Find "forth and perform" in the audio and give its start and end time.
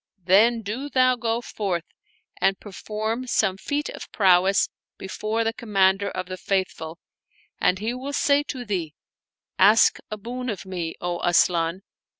1.41-3.27